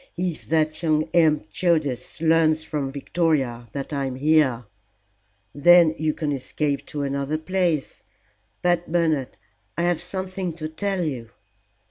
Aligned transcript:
"If 0.17 0.47
that 0.47 0.81
young 0.81 1.03
imp 1.13 1.51
Judas 1.51 2.21
learns 2.21 2.63
from 2.63 2.91
Victoria 2.91 3.67
that 3.71 3.93
I 3.93 4.05
am 4.05 4.15
here" 4.15 4.65
"Then 5.53 5.93
you 5.95 6.11
can 6.15 6.31
escape 6.31 6.87
to 6.87 7.03
another 7.03 7.37
place. 7.37 8.01
But, 8.63 8.91
Bernard, 8.91 9.37
I 9.77 9.83
have 9.83 10.01
something 10.01 10.53
to 10.53 10.67
tell 10.69 11.03
you." 11.03 11.29